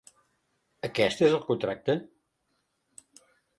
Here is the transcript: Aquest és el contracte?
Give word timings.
Aquest 0.89 1.21
és 1.27 1.35
el 1.41 1.45
contracte? 1.51 1.99